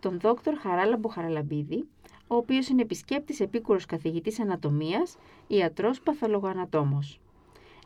[0.00, 1.84] τον δόκτωρ Χαράλα Μπουχαραλαμπίδη,
[2.26, 5.16] ο οποίος είναι επισκέπτης επίκουρος καθηγητής ανατομίας,
[5.46, 7.20] ιατρός παθολογοανατόμος.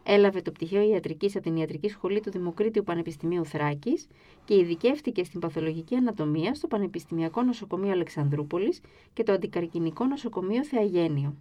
[0.02, 4.06] Έλαβε το πτυχίο ιατρικής από την Ιατρική Σχολή του Δημοκρίτιου Πανεπιστημίου Θράκης
[4.44, 8.80] και ειδικεύτηκε στην παθολογική ανατομία στο Πανεπιστημιακό Νοσοκομείο Αλεξανδρούπολης
[9.12, 11.34] και το Αντικαρκυνικό Νοσοκομείο Θεαγένιο.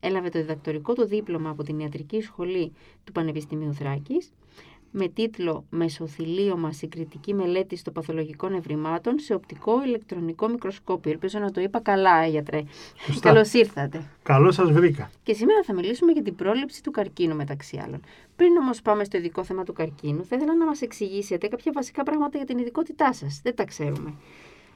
[0.00, 2.72] Έλαβε το διδακτορικό του δίπλωμα από την Ιατρική Σχολή
[3.04, 4.32] του Πανεπιστημίου Θράκης
[4.92, 11.10] με τίτλο «Μεσοθυλίωμα συγκριτική μελέτη στο παθολογικών ευρημάτων σε οπτικό ηλεκτρονικό μικροσκόπιο».
[11.10, 12.62] Ελπίζω να το είπα καλά, γιατρέ.
[13.20, 14.10] Καλώς ήρθατε.
[14.22, 15.10] Καλώ σας βρήκα.
[15.22, 18.00] Και σήμερα θα μιλήσουμε για την πρόληψη του καρκίνου, μεταξύ άλλων.
[18.36, 22.02] Πριν όμως πάμε στο ειδικό θέμα του καρκίνου, θα ήθελα να μας εξηγήσετε κάποια βασικά
[22.02, 23.40] πράγματα για την ειδικότητά σας.
[23.42, 24.14] Δεν τα ξέρουμε.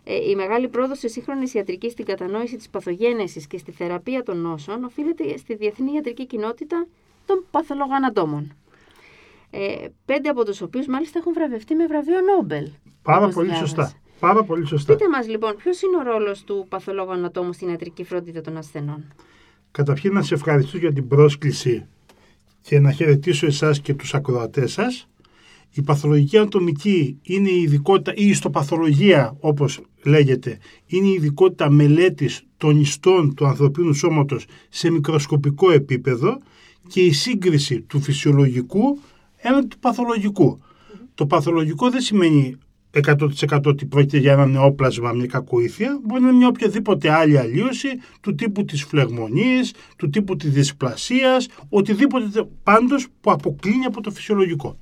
[0.05, 4.39] Ε, η μεγάλη πρόοδος τη σύγχρονη ιατρική στην κατανόηση της παθογένεσης και στη θεραπεία των
[4.39, 6.87] νόσων οφείλεται στη διεθνή ιατρική κοινότητα
[7.27, 8.55] των παθολογανατόμων
[9.59, 12.69] ε, πέντε από τους οποίους μάλιστα έχουν βραβευτεί με βραβείο Νόμπελ.
[13.03, 13.93] Πάρα πολύ σωστά.
[14.21, 14.93] Πάρα πολύ σωστά.
[14.93, 19.05] Πείτε μας λοιπόν, ποιος είναι ο ρόλος του παθολόγου ανατόμου στην ιατρική φροντίδα των ασθενών;
[19.71, 21.87] Καταρχήν να σε ευχαριστήσω για την πρόσκληση
[22.61, 25.09] και να χαιρετήσω εσάς και τους ακροατές σας.
[25.71, 32.43] Η παθολογική ανατομική είναι η ειδικότητα, ή η ιστοπαθολογία όπως λέγεται, είναι η ειδικότητα μελέτης
[32.57, 36.39] των ιστών του ανθρωπίνου σώματος σε μικροσκοπικό επίπεδο
[36.89, 38.99] και η σύγκριση του φυσιολογικού
[39.37, 40.61] ένα του παθολογικού.
[41.15, 42.59] Το παθολογικό δεν σημαίνει
[43.05, 46.01] 100% ότι πρόκειται για ένα νεόπλασμα, μια κακοήθεια.
[46.03, 47.89] Μπορεί να είναι μια οποιαδήποτε άλλη αλλίωση
[48.21, 54.77] του τύπου της φλεγμονής, του τύπου της δυσπλασίας, οτιδήποτε πάντως που αποκλίνει από το φυσιολογικο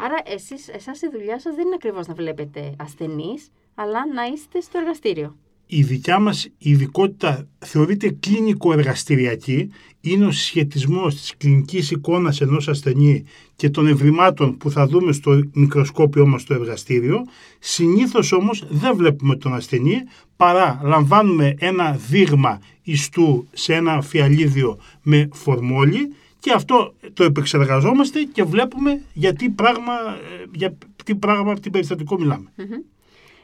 [0.00, 4.60] Άρα εσείς, εσάς η δουλειά σας δεν είναι ακριβώς να βλέπετε ασθενείς, αλλά να είστε
[4.60, 5.36] στο εργαστήριο
[5.70, 9.70] η δικιά μας ειδικότητα θεωρείται κλινικό εργαστηριακή,
[10.00, 13.24] είναι ο συσχετισμός της κλινικής εικόνας ενός ασθενή
[13.56, 17.24] και των ευρημάτων που θα δούμε στο μικροσκόπιο μας στο εργαστήριο.
[17.58, 19.96] Συνήθως όμως δεν βλέπουμε τον ασθενή,
[20.36, 28.42] παρά λαμβάνουμε ένα δείγμα ιστού σε ένα φιαλίδιο με φορμόλι και αυτό το επεξεργαζόμαστε και
[28.42, 32.16] βλέπουμε για τι πράγμα, ε, για τι πράγμα τι περιστατικό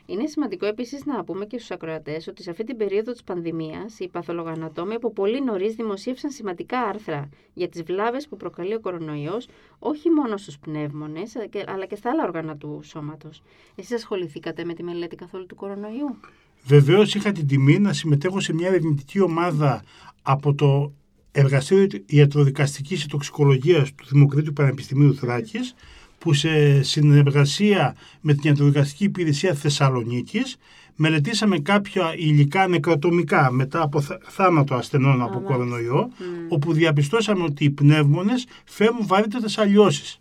[0.07, 3.87] είναι σημαντικό επίση να πούμε και στου ακροατέ ότι σε αυτή την περίοδο τη πανδημία
[3.99, 9.41] οι παθολογανατόμοι από πολύ νωρί δημοσίευσαν σημαντικά άρθρα για τι βλάβε που προκαλεί ο κορονοϊό,
[9.79, 11.23] όχι μόνο στου πνεύμονε,
[11.67, 13.31] αλλά και στα άλλα όργανα του σώματο.
[13.75, 16.17] Εσεί ασχοληθήκατε με τη μελέτη καθόλου του κορονοϊού.
[16.65, 19.85] Βεβαίω είχα την τιμή να συμμετέχω σε μια ερευνητική ομάδα
[20.23, 20.93] από το
[21.33, 25.75] Εργαστήριο Ιατροδικαστικής Τοξικολογίας του Δημοκρίτου Πανεπιστημίου Θράκης
[26.25, 30.57] που σε συνεργασία με την Ιατροδικαστική Υπηρεσία Θεσσαλονίκης
[30.95, 36.11] μελετήσαμε κάποια υλικά νεκροτομικά μετά από θάνατο ασθενών από κορονοϊό,
[36.49, 40.21] όπου διαπιστώσαμε ότι οι πνεύμονες φέρουν βαρύτερες αλλοιώσεις.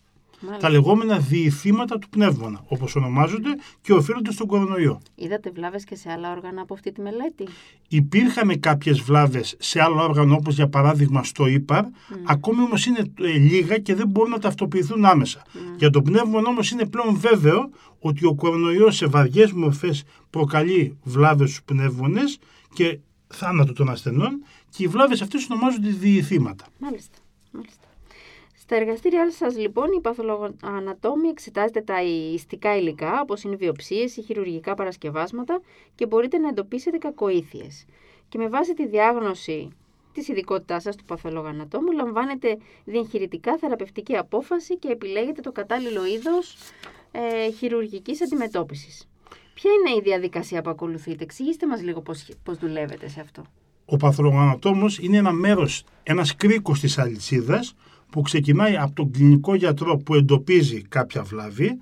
[0.60, 3.50] Τα λεγόμενα διηθήματα του πνεύμονα, όπως ονομάζονται
[3.82, 5.02] και οφείλονται στον κορονοϊό.
[5.16, 7.48] Είδατε βλάβες και σε άλλα όργανα από αυτή τη μελέτη;
[7.88, 11.86] Υπήρχαν κάποιες βλάβες σε άλλα όργανα, όπως για παράδειγμα στο ύπαρ,
[12.26, 15.42] ακόμη όμως είναι ε, λίγα και δεν μπορούν να ταυτοποιηθούν άμεσα.
[15.78, 21.50] Για τον πνεύμονα όμως είναι πλέον βέβαιο ότι ο κορονοϊός σε βαριές μορφές προκαλεί βλάβες
[21.50, 22.40] στους πνεύμονες
[22.74, 26.66] και θάνατο των ασθενών και οι βλάβες αυτές ονομάζονται διηθήματα.
[26.80, 27.18] Μάλιστα.
[27.52, 27.83] Μάλιστα.
[28.66, 32.02] Στα εργαστήριά σας, λοιπόν, η παθολογοανατόμη εξετάζετε τα
[32.34, 35.62] ιστικά υλικά, όπως είναι βιοψίες ή χειρουργικά παρασκευάσματα
[35.96, 37.86] και μπορείτε να εντοπίσετε κακοήθειες.
[38.30, 39.70] Και με βάση τη διάγνωση
[40.14, 46.58] της ειδικότητάς σας του παθολογοανατόμου, λαμβάνετε διεγχειρητικά θεραπευτική απόφαση και επιλέγετε το κατάλληλο είδος
[47.12, 49.08] ε, χειρουργικής αντιμετώπισης.
[49.54, 52.02] Ποια είναι η διαδικασία που ακολουθείτε, εξηγήστε μας λίγο
[52.44, 53.44] πώς δουλεύετε σε αυτό.
[53.86, 57.76] Ο παθολογοανατόμος είναι ένα μέρος, ένας κρίκος της αλυσίδας
[58.10, 61.80] που ξεκινάει από τον κλινικό γιατρό που εντοπίζει κάποια βλάβη,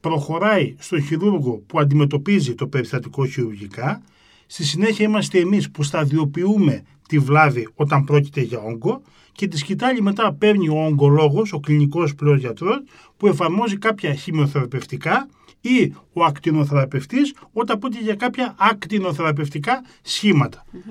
[0.00, 4.02] προχωράει στον χειρούργο που αντιμετωπίζει το περιστατικό χειρουργικά,
[4.46, 9.02] στη συνέχεια είμαστε εμείς που σταδιοποιούμε τη βλάβη όταν πρόκειται για όγκο
[9.40, 12.82] και τη σκητάλη μετά παίρνει ο ογκολόγος, ο κλινικός πλέον γιατρός,
[13.16, 15.28] που εφαρμόζει κάποια χημειοθεραπευτικά
[15.60, 19.82] ή ο ακτινοθεραπευτής όταν πρόκειται για κάποια ακτινοθεραπευτικά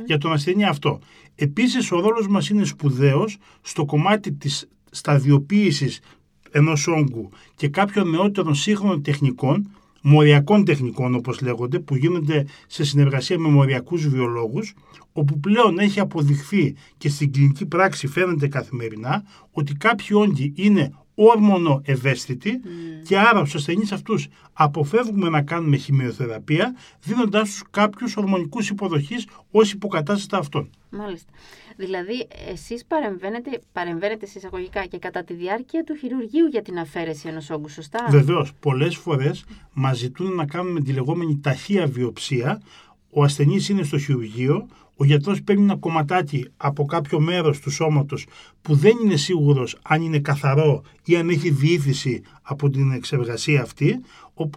[0.06, 1.00] για τον ασθενή αυτό.
[1.36, 6.00] Επίσης ο ρόλος μας είναι σπουδαίος στο κομμάτι της σταδιοποίησης
[6.52, 13.40] ενός όγκου και κάποιων νεότερων σύγχρονων τεχνικών μοριακών τεχνικών όπως λέγονται που γίνονται σε συνεργασία
[13.40, 14.74] με μοριακούς βιολόγους
[15.14, 21.82] όπου πλέον έχει αποδειχθεί και στην κλινική πράξη φαίνεται καθημερινά ότι κάποιοι όγκοι είναι όρμονο
[21.86, 22.60] ευαίσθητοι
[23.04, 29.72] και άρα στους ασθενείς αυτούς αποφεύγουμε να κάνουμε χημειοθεραπεία δίνοντάς τους κάποιους ορμονικούς υποδοχής ως
[29.72, 30.70] υποκατάστατα αυτών.
[30.90, 31.32] Μάλιστα.
[31.82, 37.28] Δηλαδή, εσείς παρεμβαίνετε, παρεμβαίνετε σε εισαγωγικά και κατά τη διάρκεια του χειρουργείου για την αφαίρεση
[37.28, 42.62] ενός όγκου, σωστά; Βεβαίως, πολλές φορές μας ζητούν να κάνουμε τη λεγόμενη ταχεία βιοψία.
[43.10, 48.26] Ο ασθενής είναι στο χειρουργείο, ο γιατρός παίρνει ένα κομματάκι από κάποιο μέρος του σώματος
[48.62, 54.02] που δεν είναι σίγουρος αν είναι καθαρό ή αν έχει διήθηση από την εξεργασία αυτή,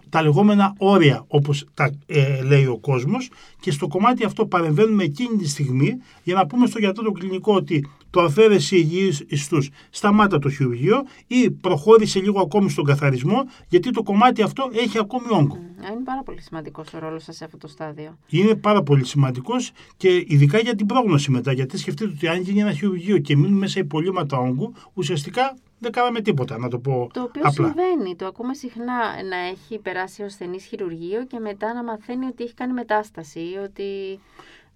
[0.09, 5.37] τα λεγόμενα όρια όπως τα ε, λέει ο κόσμος και στο κομμάτι αυτό παρεμβαίνουμε εκείνη
[5.37, 10.39] τη στιγμή για να πούμε στο γιατρό το κλινικό ότι το αφαίρεση υγιής ιστούς σταμάτα
[10.39, 15.55] το χειρουργείο ή προχώρησε λίγο ακόμη στον καθαρισμό γιατί το κομμάτι αυτό έχει ακόμη όγκο.
[15.91, 18.17] Είναι πάρα πολύ σημαντικός ο ρόλος σας σε αυτό το στάδιο.
[18.29, 21.51] Είναι πάρα πολύ σημαντικός και ειδικά για την πρόγνωση μετά.
[21.53, 26.21] Γιατί σκεφτείτε ότι αν γίνει ένα χειρουργείο και μείνουν μέσα υπολείμματα όγκου, ουσιαστικά δεν κάναμε
[26.21, 27.65] τίποτα, να το πω Το οποίο απλά.
[27.73, 28.15] συμβαίνει.
[28.15, 32.53] Το ακούμε συχνά να έχει περάσει ο ασθενής χειρουργείο και μετά να μαθαίνει ότι έχει
[32.53, 34.19] κάνει μετάσταση ή ότι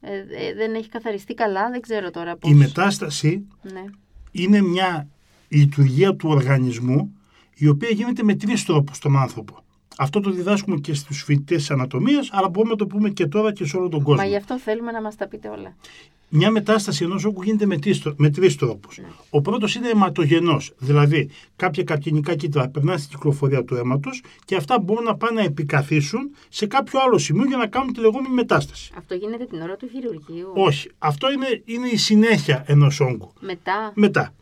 [0.01, 1.69] ε, ε, δεν έχει καθαριστεί καλά.
[1.69, 2.51] Δεν ξέρω τώρα πώς.
[2.51, 3.83] Η μετάσταση Ναι.
[4.31, 5.07] είναι μια
[5.47, 7.17] λειτουργία του οργανισμού
[7.55, 9.63] η οποία γίνεται με τρεις τρόπους στον άνθρωπο.
[9.97, 13.53] Αυτό το διδάσκουμε και στους φοιτητές της ανατομίας, αλλά μπορούμε να το πούμε και τώρα
[13.53, 14.21] και σε όλο τον κόσμο.
[14.21, 15.75] Μα γι' αυτό θέλουμε να μας τα πείτε όλα.
[16.29, 18.99] Μια μετάσταση ενός όγκου γίνεται με, τρεις, τρό- με τρεις τρόπους.
[19.29, 24.79] Ο πρώτος είναι αιματογενός, δηλαδή κάποια καρκινικά κύτταρα περνάνε στην κυκλοφορία του αίματος και αυτά
[24.79, 28.91] μπορούν να πάνε να επικαθίσουν σε κάποιο άλλο σημείο για να κάνουν τη λεγόμενη μετάσταση.
[28.97, 30.89] Αυτό γίνεται την ώρα του χειρουργείου; Όχι.
[30.99, 33.31] Αυτό είναι, είναι η συνέχεια ενός όγκου.
[33.39, 34.33] Μετά; Μετά.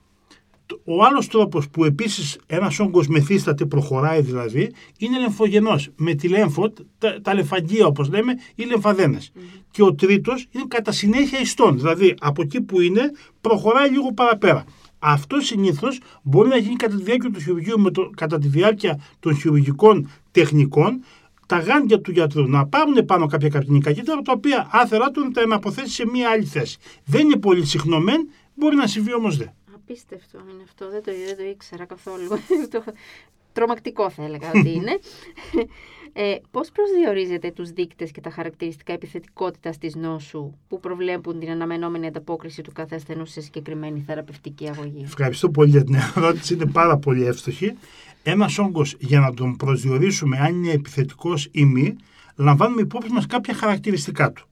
[0.66, 5.90] Το- Ο άλλος τρόπος που επίσης ένας όγκος μεθύσταται, προχωράει δηλαδή, είναι λεμφογενός.
[5.96, 9.32] Με τη λέμφο, τα, τα λεμφαγγεία όπως λέμε, ή λεμφαδένες.
[9.72, 11.76] Και ο τρίτος είναι κατά συνέχεια ιστών.
[11.78, 14.64] Δηλαδή από εκεί που είναι προχωράει λίγο παραπέρα.
[15.00, 19.00] Αυτό συνήθως μπορεί να γίνει κατά τη διάρκεια του χειρουργείου, με το, κατά τη διάρκεια
[19.20, 21.04] των χειρουργικών τεχνικών,
[21.48, 25.32] τα γάντια του γιατρού να πάρουν πάνω κάποια καρκινικά κύτταρα, τα οποία άθερα του να
[25.32, 26.78] τα αναποθέσει σε μία άλλη θέση.
[27.06, 29.50] Δεν είναι πολύ συχνό μεν, μπορεί να συμβεί όμως δεν.
[29.88, 30.90] Απίστευτο είναι αυτό.
[30.90, 32.28] Δεν το, δεν το ήξερα καθόλου.
[32.72, 32.84] Το-
[33.54, 35.00] Τρομακτικό θα έλεγα ότι είναι.
[36.18, 42.08] Ε, πώς προσδιορίζετε τους δείκτες και τα χαρακτηριστικά επιθετικότητας της νόσου που προβλέπουν την αναμενόμενη
[42.08, 46.98] ανταπόκριση του κάθε ασθενού σε συγκεκριμένη θεραπευτική αγωγή; Ευχαριστώ πολύ για την ερώτηση, είναι πάρα
[46.98, 47.74] πολύ εύστοχη.
[48.24, 51.96] Ένας όγκος για να τον προσδιορίσουμε αν είναι επιθετικός ή μη,
[52.36, 54.48] λαμβάνουμε υπόψη μας κάποια χαρακτηριστικά του.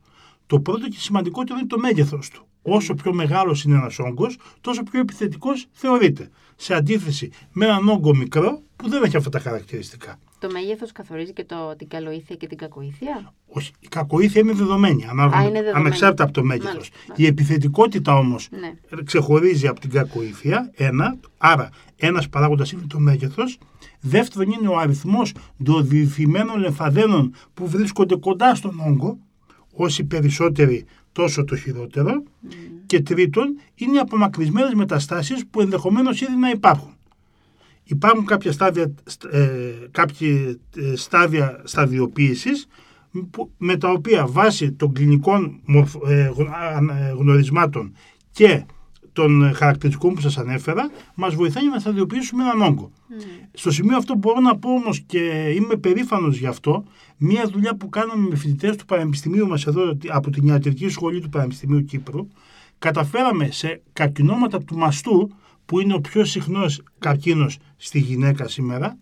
[0.48, 2.48] Το πρώτο και σημαντικότερο είναι το μέγεθος του.
[2.66, 6.30] Όσο πιο μεγάλος είναι ένας όγκος, τόσο πιο επιθετικός θεωρείται.
[6.56, 10.20] Σε αντίθεση με έναν όγκο μικρό που δεν έχει αυτά τα χαρακτηριστικά.
[10.40, 15.06] Το μέγεθος καθορίζει και το, την καλοήθεια και την κακοήθεια; Όχι, η κακοήθεια είναι δεδομένη,
[15.06, 15.76] ανάλογα, Α, είναι δεδομένη.
[15.86, 16.74] ανεξάρτητα από το μέγεθος.
[16.74, 17.24] Μάλιστα, μάλιστα.
[17.24, 19.02] Η επιθετικότητα όμως Ναι.
[19.04, 20.72] ξεχωρίζει από την κακοήθεια.
[20.76, 23.58] Ένα, άρα ένας παράγοντας είναι το μέγεθος.
[24.00, 25.34] Δεύτερον είναι ο αριθμός
[25.64, 29.18] των διηθυμένων λεμφαδένων που βρίσκονται κοντά στον όγκο.
[29.76, 32.24] Όσοι περισσότεροι, τόσο το χειρότερο.
[32.86, 36.94] Και τρίτον, είναι οι απομακρυσμένες μεταστάσεις που ενδεχομένως ήδη να υπάρχουν.
[37.84, 38.94] Υπάρχουν κάποια στάδια,
[39.32, 42.68] ε, κάποια ε, στάδια σταδιοποίησης
[43.32, 47.94] που- με τα οποία βάσει των κλινικών μορφ- ε, γνω- α- ε, γνωρισμάτων
[48.32, 48.66] και
[49.14, 52.92] των ε, χαρακτηριστικών που σας ανέφερα μας βοηθάει να σταδιοποιήσουμε έναν όγκο.
[53.54, 56.84] Στο σημείο αυτό μπορώ να πω όμως και είμαι περήφανος γι' αυτό
[57.18, 61.30] μια δουλειά που κάναμε με φοιτητές του Πανεπιστημίου μας εδώ από την Ιατρική Σχολή του
[61.30, 62.28] Πανεπιστημίου Κύπρου
[62.80, 65.32] καταφέραμε σε καρκινώματα του μαστού
[65.66, 68.98] που είναι ο πιο συχνός καρκίνος στη γυναίκα σήμερα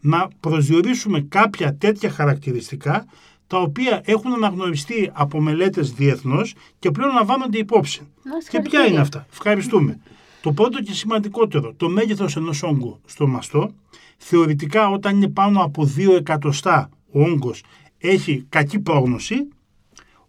[0.00, 3.04] να προσδιορίσουμε κάποια τέτοια χαρακτηριστικά
[3.52, 8.00] τα οποία έχουν αναγνωριστεί από μελέτες διεθνώς και πλέον λαμβάνονται υπόψη.
[8.00, 8.86] Να, Και ποια συγχαρητήρια.
[8.86, 10.00] είναι αυτά; Ευχαριστούμε.
[10.42, 13.74] Το πρώτο και σημαντικότερο, το μέγεθος ενός όγκου στο μαστό,
[14.16, 17.62] θεωρητικά όταν είναι πάνω από 2 εκατοστά ο όγκος
[17.98, 19.34] έχει κακή πρόγνωση,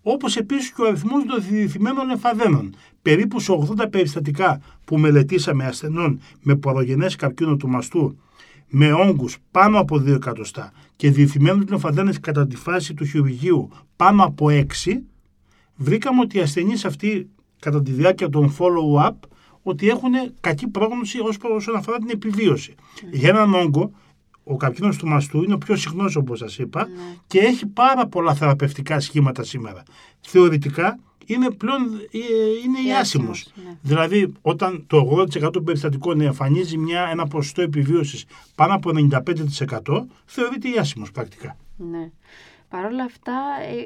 [0.02, 2.76] όπως επίσης και ο αριθμός των διηθυμένων εμφαδένων.
[3.02, 8.18] Περίπου σε 80 περιστατικά που μελετήσαμε ασθενών με πορογενές καρκίνο του μαστού
[8.76, 14.24] με όγκους πάνω από 2 εκατοστά και διηθυμένους λεμφαδένες κατά τη φάση του χειρουργείου πάνω
[14.24, 14.64] από 6,
[15.76, 19.14] βρήκαμε ότι οι ασθενείς αυτοί κατά τη διάρκεια των follow-up
[19.62, 22.76] ότι έχουν κακή πρόγνωση ως προς όσον αφορά την επιβίωση.
[23.12, 23.92] Για έναν όγκο,
[24.44, 27.16] ο καρκίνος του μαστού είναι ο πιο συχνός όπως σας είπα Ναι.
[27.28, 29.84] και έχει πάρα πολλά θεραπευτικά σχήματα σήμερα.
[30.22, 31.82] Θεωρητικά είναι πλέον
[32.12, 32.18] ε,
[32.66, 33.40] είναι Ε, ιάσιμος.
[33.40, 33.78] άσιμος, ναι.
[33.82, 40.70] Δηλαδή όταν το 80% των περιστατικών εμφανίζει μια, ένα ποσοστό επιβίωσης πάνω από 95% θεωρείται
[40.70, 41.58] ιάσιμος πρακτικά.
[41.78, 42.10] Ναι.
[42.70, 43.34] Παρ' όλα αυτά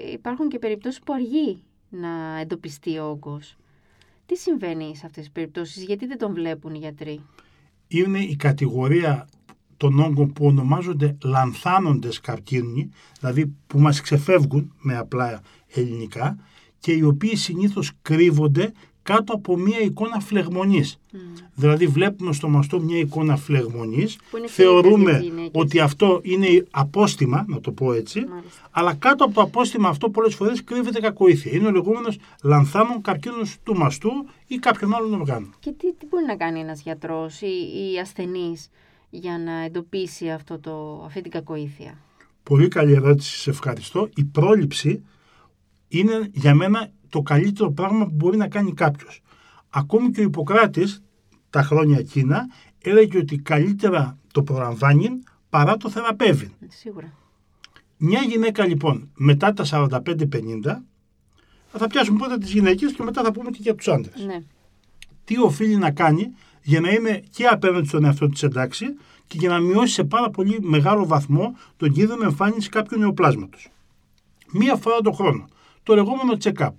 [0.08, 3.56] ε, υπάρχουν και περιπτώσεις που αργεί να εντοπιστεί ο όγκος.
[4.26, 7.22] Τι συμβαίνει σε αυτές τις περιπτώσεις, γιατί δεν τον βλέπουν οι γιατροί;
[7.88, 9.28] είναι η κατηγορία
[9.78, 15.42] των όγκων που ονομάζονται λανθάνοντες καρκίνοι, δηλαδή που μας ξεφεύγουν με απλά
[15.74, 16.38] ελληνικά
[16.80, 18.72] και οι οποίοι συνήθως κρύβονται
[19.04, 21.00] κάτω από μια εικόνα φλεγμονής.
[21.56, 25.62] Δηλαδή βλέπουμε στο μαστό μια εικόνα φλεγμονής, Που είναι θεωρούμε φιλικές για τις γυναίκες.
[25.62, 28.62] ότι αυτό είναι απόστημα, να το πω έτσι, Μάλιστα.
[28.72, 31.52] αλλά κάτω από το απόστημα αυτό πολλές φορές κρύβεται κακοήθεια.
[31.52, 34.10] Είναι ο λεγόμενος λανθάνων καρκίνος του μαστού
[34.48, 35.54] ή κάποιων άλλων οργάνων.
[35.60, 37.46] Και τι, τι μπορεί να κάνει ένας γιατρός ή,
[37.94, 38.70] ή ασθενής
[39.10, 41.98] για να εντοπίσει αυτό το, αυτή την κακοήθεια.
[42.44, 44.10] Πολύ καλή ερώτηση, σε ευχαριστώ.
[44.16, 45.04] Η πρόληψη
[45.88, 49.22] είναι για μένα το καλύτερο πράγμα που μπορεί να κάνει κάποιος.
[49.70, 51.04] Ακόμη και ο Ιπποκράτης,
[51.50, 52.46] τα χρόνια εκείνα,
[52.82, 55.10] έλεγε ότι καλύτερα το προλαμβάνει
[55.50, 56.56] παρά το θεραπεύει.
[56.60, 57.14] Ε, Σίγουρα.
[57.98, 60.82] Μια γυναίκα λοιπόν μετά τα 45-50,
[61.72, 64.44] θα πιάσουμε πρώτα τις γυναίκες και μετά θα πούμε και για τους άντρες Ναι.
[65.24, 66.34] τι οφείλει να κάνει
[66.68, 68.86] για να είναι και απέναντι στον εαυτό της εντάξει
[69.28, 73.68] και για να μειώσει σε πάρα πολύ μεγάλο βαθμό τον κίνδυνο εμφάνισης κάποιου νεοπλάσματος.
[74.52, 75.46] Μία φορά το χρόνο.
[75.84, 76.70] Το λεγόμενο check-up.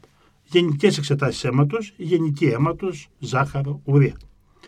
[0.44, 4.16] Γενικές εξετάσεις αίματος, γενική αίματος, ζάχαρο, ουρία.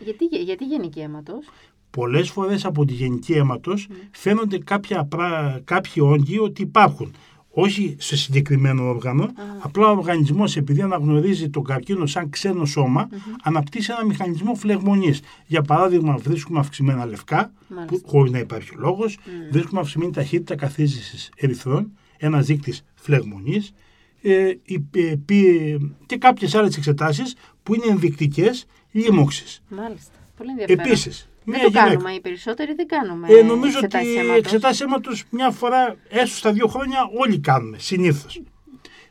[0.03, 1.45] Γιατί, γιατί γενική αίματος;
[1.91, 7.13] Πολλές φορές από τη γενική αίματος φαίνονται κάποια, πρά- κάποιοι όγκοι ότι υπάρχουν.
[7.53, 9.29] Όχι σε συγκεκριμένο όργανο,
[9.59, 13.09] απλά ο οργανισμός επειδή αναγνωρίζει τον καρκίνο σαν ξένο σώμα,
[13.43, 15.19] αναπτύσσει ένα μηχανισμό φλεγμονής.
[15.47, 17.95] Για παράδειγμα βρίσκουμε αυξημένα λευκά, Μάλιστα.
[17.95, 19.17] που, χωρίς να υπάρχει λόγος,
[19.51, 23.73] βρίσκουμε αυξημένη ταχύτητα καθίζησης ερυθρών, ένα δείκτης φλεγμονής
[24.21, 29.61] ε, η- ε, πι- και κάποιες άλλες εξετάσεις που είναι ενδεικτικές λίμωξης.
[29.69, 30.11] Μάλιστα.
[30.37, 30.85] Πολύ ενδιαφέρον.
[30.85, 34.17] Επίσης, δεν μια το γυναίκα- κάνουμε, οι περισσότεροι δεν κάνουμε ε, νομίζω ότι εξετάσεις οι
[34.17, 34.37] αίματος.
[34.37, 38.41] εξετάσεις αίματο μια φορά, έστω στα δύο χρόνια, όλοι κάνουμε συνήθως.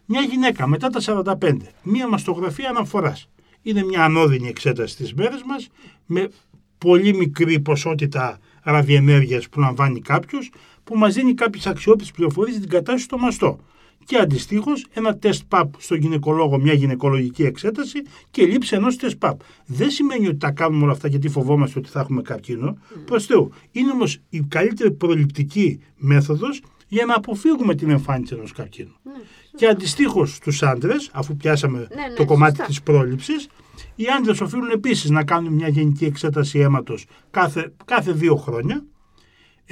[0.05, 3.29] Μια γυναίκα μετά τα 45, μία μαστογραφία αναφοράς.
[3.63, 5.69] Είναι μια ανώδυνη εξέταση στι μέρε μας
[6.07, 6.31] με
[6.79, 10.51] πολύ μικρή ποσότητα ραδιενέργειας που λαμβάνει κάποιος,
[10.85, 13.59] που μας δίνει κάποιες αξιόπιστες πληροφορίες για την κατάσταση στο μαστό.
[14.11, 19.35] Και αντιστοίχως ένα τεστ PAP στον γυναικολόγο, μια γυναικολογική εξέταση και λήψη ενός τεστ PAP.
[19.67, 22.79] Δεν σημαίνει ότι τα κάνουμε όλα αυτά γιατί φοβόμαστε ότι θα έχουμε καρκίνο.
[23.05, 23.51] Προς Θεού.
[23.73, 28.93] Είναι όμως η καλύτερη προληπτική μέθοδος για να αποφύγουμε την εμφάνιση ενός καρκίνου.
[29.57, 32.67] Και αντιστοίχως στους άντρες, αφού πιάσαμε Ναι, ναι, το κομμάτι σωστά.
[32.69, 33.49] της πρόληψης,
[33.95, 38.85] οι άντρες οφείλουν επίσης να κάνουν μια γενική εξέταση αίματος κάθε, κάθε δύο χρόνια.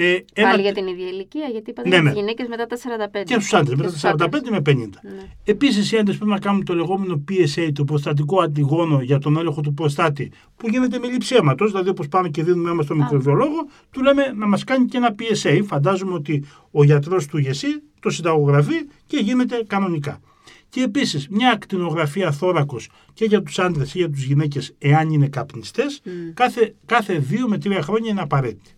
[0.00, 2.10] Ε, ένα- Πάλι για την ίδια ηλικία, γιατί είπατε Ναι, για ναι.
[2.10, 3.22] τις γυναίκες μετά τα 45.
[3.24, 4.50] και στους άντρες, μετά στους τα 45 άντρες.
[4.50, 5.00] με 50.
[5.02, 5.10] Ναι.
[5.44, 9.60] Επίσης, οι άντρες πρέπει να κάνουν το λεγόμενο PSA, το προστατικό αντιγόνο για τον έλεγχο
[9.60, 11.70] του προστάτη, που γίνεται με λήψη αίματος.
[11.70, 15.14] Δηλαδή, όπως πάμε και δίνουμε αίμα στο μικροβιολόγο, του λέμε να μας κάνει και ένα
[15.18, 15.60] PSA.
[15.66, 18.74] Φαντάζομαι ότι ο γιατρός του ΓΕΣΥ το συνταγογραφεί
[19.06, 20.20] και γίνεται κανονικά.
[20.68, 22.76] Και επίσης, μια ακτινογραφία θώρακο
[23.14, 26.00] και για τους άντρες ή για τους γυναίκες, εάν είναι καπνιστές,
[26.34, 28.70] κάθε, κάθε δύο με τρία χρόνια είναι απαραίτητη.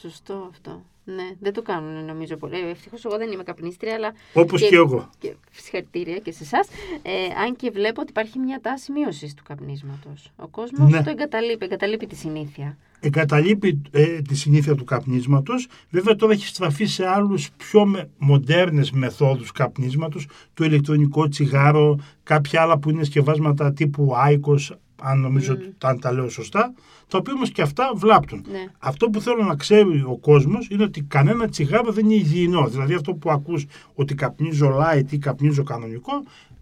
[0.00, 0.82] Σωστό αυτό.
[1.04, 2.58] Ναι, δεν το κάνουν νομίζω πολύ.
[2.58, 4.12] Ευτυχώς εγώ δεν είμαι καπνίστρια, αλλά.
[4.32, 5.10] Όπως και εγώ.
[5.18, 6.68] Και συγχαρητήρια και σε εσάς.
[7.02, 7.10] Ε,
[7.44, 10.32] αν και βλέπω ότι υπάρχει μια τάση μείωσης του καπνίσματος.
[10.36, 11.02] Ο κόσμος Ναι.
[11.02, 12.76] το εγκαταλείπει, εγκαταλείπει τη συνήθεια.
[13.00, 15.68] εγκαταλείπει ε, τη συνήθεια του καπνίσματος.
[15.90, 22.60] Βέβαια τώρα έχει στραφεί σε άλλους πιο με, μοντέρνες μεθόδους καπνίσματος, το ηλεκτρονικό τσιγάρο, κάποια
[22.62, 26.74] άλλα που είναι σκευάσματα τύπου Άικος, αν νομίζω ότι αν τα λέω σωστά,
[27.08, 28.44] τα οποία όμως και αυτά βλάπτουν.
[28.50, 28.64] Ναι.
[28.78, 32.66] Αυτό που θέλω να ξέρει ο κόσμος είναι ότι κανένα τσιγάρο δεν είναι υγιεινό.
[32.66, 36.12] Δηλαδή αυτό που ακούς ότι καπνίζω light ή καπνίζω κανονικό,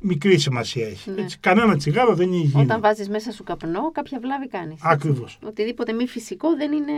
[0.00, 1.10] μικρή σημασία έχει.
[1.10, 1.20] Ναι.
[1.20, 2.62] Έτσι, κανένα τσιγάρο δεν είναι υγιεινό.
[2.62, 4.80] Όταν βάζεις μέσα σου καπνό, κάποια βλάβη κάνεις.
[4.82, 5.38] Ακριβώς.
[5.42, 6.92] Οτιδήποτε μη φυσικό δεν είναι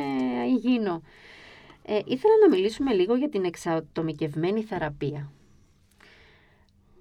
[0.49, 1.03] υγιεινό.
[1.89, 5.31] Ε, ήθελα να μιλήσουμε λίγο για την εξατομικευμένη θεραπεία.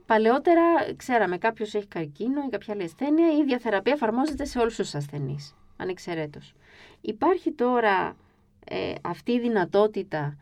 [0.05, 0.62] Παλαιότερα,
[0.95, 4.95] ξέραμε, κάποιος έχει καρκίνο ή κάποια άλλη ασθένεια, η ίδια θεραπεία εφαρμόζεται σε όλους τους
[4.95, 6.53] ασθενείς, ανεξαιρέτως.
[7.01, 8.15] Υπάρχει τώρα
[8.65, 10.38] ε, αυτή η δυνατότητα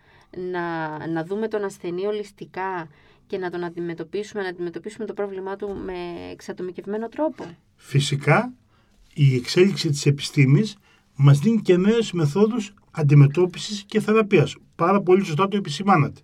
[0.52, 2.88] να, να δούμε τον ασθενή ολιστικά
[3.28, 5.94] και να τον αντιμετωπίσουμε, να αντιμετωπίσουμε το πρόβλημά του με
[6.32, 8.54] εξατομικευμένο τρόπο; Φυσικά,
[9.14, 10.78] η εξέλιξη της επιστήμης
[11.16, 14.56] μας δίνει και νέες μεθόδους αντιμετώπισης και θεραπείας.
[14.76, 16.22] Πάρα πολύ σωστά το επισημάνατε.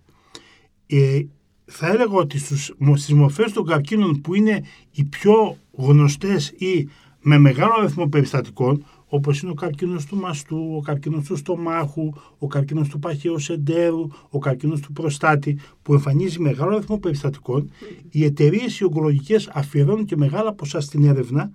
[0.86, 1.22] Ε,
[1.72, 6.88] θα έλεγα ότι στους, στις μορφές των καρκίνων που είναι οι πιο γνωστές ή
[7.20, 12.46] με μεγάλο αριθμό περιστατικών, όπως είναι ο καρκίνος του μαστού, ο καρκίνος του στομάχου, ο
[12.46, 17.70] καρκίνος του παχαίου εντέρου, ο καρκίνος του προστάτη, που εμφανίζει μεγάλο αριθμό περιστατικών,
[18.10, 21.50] οι εταιρείες οι ογκολογικές αφιερώνουν και μεγάλα ποσά στην έρευνα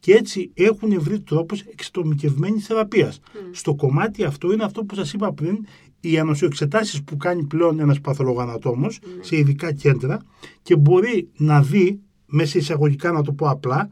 [0.00, 3.20] και έτσι έχουν βρει τρόπους εξατομικευμένης θεραπείας.
[3.50, 5.66] Στο κομμάτι αυτό είναι αυτό που σας είπα πριν,
[6.10, 10.18] οι ανοσιοεξετάσεις που κάνει πλέον ένας παθολογανατόμος σε ειδικά κέντρα
[10.62, 13.88] και μπορεί να δει, μέσα εισαγωγικά να το πω απλά,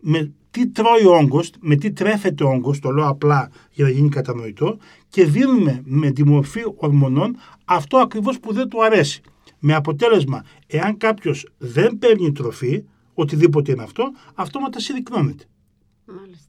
[0.00, 3.90] με τι τρώει ο όγκος, με τι τρέφεται ο όγκος, το λέω απλά για να
[3.90, 9.22] γίνει κατανοητό και δίνουμε με τη μορφή ορμονών αυτό ακριβώς που δεν του αρέσει.
[9.58, 12.84] Με αποτέλεσμα, εάν κάποιος δεν παίρνει τροφή,
[13.14, 15.44] οτιδήποτε είναι αυτό, αυτόματα συρρυκνώνεται.
[16.04, 16.47] Μάλιστα.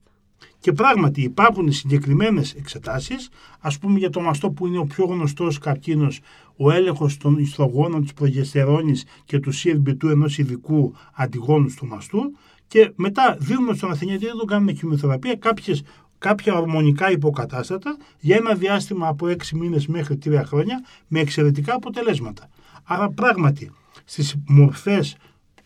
[0.59, 5.57] Και πράγματι υπάρχουν συγκεκριμένες εξετάσεις, ας πούμε για το μαστό που είναι ο πιο γνωστός
[5.57, 6.19] καρκίνος,
[6.57, 12.19] ο έλεγχος των ιστρογόνων της προγεστερόνης και του CRB2 ενός ειδικού αντιγόνου του μαστού.
[12.67, 15.83] Και μετά δίνουμε στον ασθενή, δεν τον κάνουμε χημειοθεραπεία, κάποιες,
[16.17, 22.49] κάποια ορμονικά υποκατάστατα για ένα διάστημα από 6 μήνες μέχρι 3 χρόνια με εξαιρετικά αποτελέσματα.
[22.83, 23.71] Άρα πράγματι
[24.05, 25.15] στις μορφές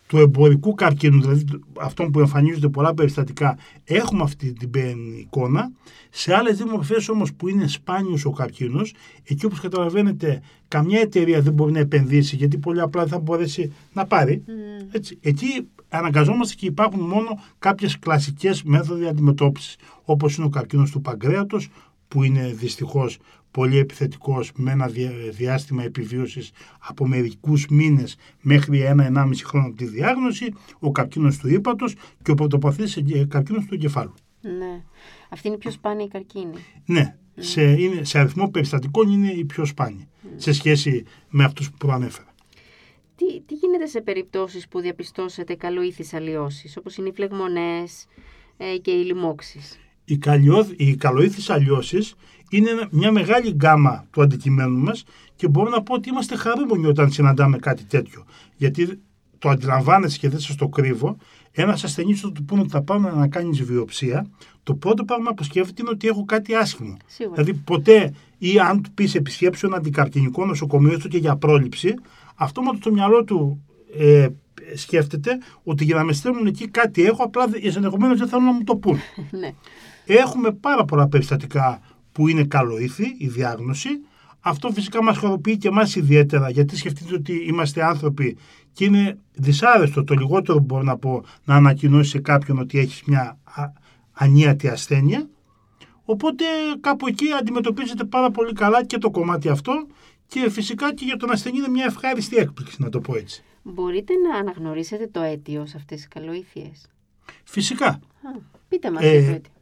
[0.07, 1.45] του εμπορικού καρκίνου, δηλαδή
[1.79, 4.69] αυτών που εμφανίζονται πολλά περιστατικά, έχουμε αυτή την
[5.19, 5.71] εικόνα.
[6.09, 8.93] Σε άλλες δύο μορφές όμως που είναι σπάνιος ο καρκίνος,
[9.23, 13.73] εκεί όπως καταλαβαίνετε, καμιά εταιρεία δεν μπορεί να επενδύσει, γιατί πολύ απλά δεν θα μπορέσει
[13.93, 14.43] να πάρει.
[14.91, 21.01] Έτσι, εκεί αναγκαζόμαστε και υπάρχουν μόνο κάποιες κλασικές μέθοδοι αντιμετώπισης, όπως είναι ο καρκίνος του
[21.01, 21.69] παγκρέατος,
[22.13, 23.17] που είναι δυστυχώς
[23.51, 24.89] πολύ επιθετικός με ένα
[25.31, 32.31] διάστημα επιβίωσης από μερικούς μήνες μέχρι ένα-ενάμιση χρόνο τη διάγνωση, ο καρκίνος του ύπατος και
[32.31, 34.13] ο πρωτοπαθής καρκίνος του εγκεφάλου.
[34.41, 34.83] Ναι.
[35.29, 36.57] Αυτή είναι η πιο σπάνια η καρκίνη.
[36.85, 37.15] Ναι.
[37.35, 42.33] Σε, είναι, σε αριθμό περιστατικών είναι η πιο σπάνια σε σχέση με αυτούς που προανέφερα.
[43.15, 48.05] Τι, τι γίνεται σε περιπτώσεις που διαπιστώσετε καλοήθεις αλλοιώσεις, όπως είναι οι φλεγμονές
[48.57, 50.19] ε, και οι λοιμώξεις; Οι,
[50.77, 52.15] οι καλοήθεις αλλοιώσεις
[52.49, 55.03] είναι μια μεγάλη γκάμα του αντικειμένου μας
[55.35, 58.25] και μπορώ να πω ότι είμαστε χαρούμενοι όταν συναντάμε κάτι τέτοιο.
[58.55, 58.99] Γιατί
[59.39, 61.17] το αντιλαμβάνεσαι και δεν σας το κρύβω,
[61.51, 64.25] ένας ασθενής θα του πούνε ότι θα πάμε να κάνεις βιοψία,
[64.63, 66.97] το πρώτο πράγμα που σκέφτεται είναι ότι έχω κάτι άσχημο.
[67.05, 67.43] Σίγουρα.
[67.43, 71.93] Δηλαδή, ποτέ ή αν του πεις επισκέψει ένα αντικαρκυνικό νοσοκομείο του και για πρόληψη,
[72.35, 73.63] αυτόματο το μυαλό του
[73.97, 74.27] ε,
[74.75, 78.63] σκέφτεται ότι για να με στέλνουν εκεί κάτι έχω, απλά ενδεχομένως δεν θέλουν να μου
[78.63, 78.97] το πούν.
[80.05, 80.15] ναι.
[80.15, 83.89] Έχουμε πάρα πολλά περιστατικά που είναι καλοήθη η διάγνωση.
[84.39, 88.37] Αυτό φυσικά μας χαροποιεί και εμάς ιδιαίτερα γιατί σκεφτείτε ότι είμαστε άνθρωποι
[88.73, 93.03] και είναι δυσάρεστο το λιγότερο που μπορώ να πω να ανακοινώσει σε κάποιον ότι έχεις
[93.03, 93.37] μια
[94.13, 95.29] ανίατη ασθένεια.
[96.05, 96.43] Οπότε
[96.81, 99.87] κάπου εκεί αντιμετωπίζεται πάρα πολύ καλά και το κομμάτι αυτό
[100.27, 103.43] και φυσικά και για τον ασθενή είναι μια ευχάριστη έκπληξη να το πω έτσι.
[103.63, 106.89] Μπορείτε να αναγνωρίσετε το αίτιο σε αυτές τις καλοήθειες;
[107.43, 107.87] Φυσικά.
[107.87, 107.99] Α,
[108.67, 109.52] πείτε μας ε, το αίτιο.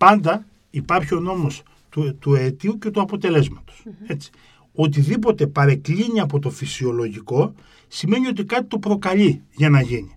[0.00, 3.84] Πάντα υπάρχει ο νόμος του, του αιτίου και του αποτελέσματος.
[4.06, 4.30] Έτσι.
[4.72, 7.54] Οτιδήποτε παρεκκλίνει από το φυσιολογικό
[7.88, 10.16] σημαίνει ότι κάτι το προκαλεί για να γίνει.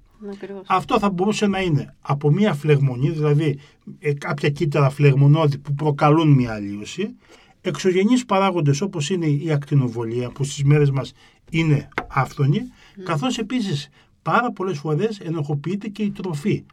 [0.66, 3.60] Αυτό θα μπορούσε να είναι από μια φλεγμονή, δηλαδή
[4.00, 7.16] ε, κάποια κύτταρα φλεγμονώδη που προκαλούν μια αλλίωση,
[7.62, 11.14] εξωγενείς παράγοντες όπως είναι η ακτινοβολία που στις μέρες μας
[11.52, 13.02] είναι άφθονη, mm.
[13.04, 13.90] καθώς επίσης
[14.22, 16.64] πάρα πολλές φορές ενοχοποιείται και η τροφή.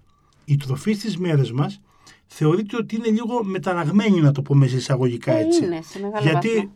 [0.44, 1.80] Η τροφή στις μέρες μας
[2.32, 5.64] θεωρείται ότι είναι λίγο μεταλλαγμένη, να το πούμε σε εισαγωγικά ε, έτσι.
[5.64, 6.70] Είναι, σε Γιατί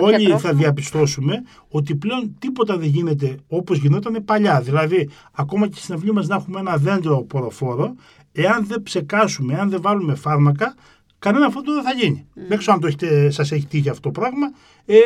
[0.00, 4.60] όλοι θα διαπιστώσουμε ότι πλέον τίποτα δεν γίνεται όπως γινόταν παλιά.
[4.60, 7.94] Δηλαδή, ακόμα και στην αυλή μας να έχουμε ένα δέντρο ποροφόρο,
[8.32, 10.74] εάν δεν ψεκάσουμε, εάν δεν βάλουμε φάρμακα,
[11.18, 12.26] κανένα φόντο δεν θα γίνει.
[12.28, 12.40] Mm.
[12.48, 14.52] Δεν ξέρω αν το έχετε, σας έχει τύχει αυτό το πράγμα.
[14.86, 14.96] Ε,